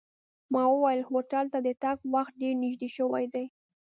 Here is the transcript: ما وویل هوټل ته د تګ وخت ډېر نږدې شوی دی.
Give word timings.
ما 0.53 0.63
وویل 0.73 1.01
هوټل 1.09 1.45
ته 1.53 1.59
د 1.67 1.69
تګ 1.83 1.97
وخت 2.13 2.33
ډېر 2.41 2.55
نږدې 2.63 2.89
شوی 2.97 3.25
دی. 3.33 3.45